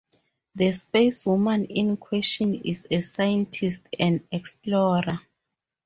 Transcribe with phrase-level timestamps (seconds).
[0.55, 5.19] The Spacewoman in question is a scientist and explorer.